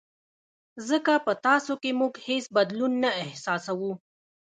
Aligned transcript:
ځکه 0.89 1.13
په 1.25 1.33
تاسو 1.45 1.73
کې 1.81 1.91
موږ 1.99 2.13
هېڅ 2.27 2.45
بدلون 2.57 2.91
نه 3.03 3.09
احساسوو. 3.23 3.91